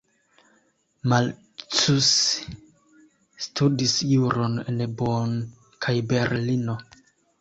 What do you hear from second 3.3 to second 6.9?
studis juron en Bonn kaj Berlino.